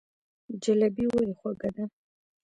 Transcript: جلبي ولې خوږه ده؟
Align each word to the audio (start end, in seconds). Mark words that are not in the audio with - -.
جلبي 0.63 1.05
ولې 1.09 1.33
خوږه 1.39 1.69
ده؟ 1.75 1.83